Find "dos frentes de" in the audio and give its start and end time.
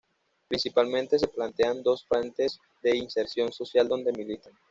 1.83-2.97